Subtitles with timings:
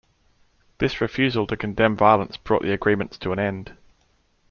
[0.79, 3.77] This refusal to condemn violence brought the agreements to an end.